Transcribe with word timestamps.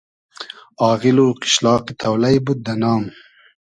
آغیل 0.89 1.17
و 1.23 1.27
قیشلاقی 1.41 1.93
تۉلݷ 2.01 2.35
بود 2.45 2.59
دۂ 2.65 2.73
نام 2.81 3.03